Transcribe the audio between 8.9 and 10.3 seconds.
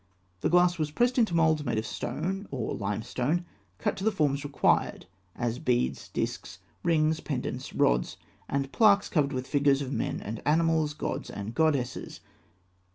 covered with figures of men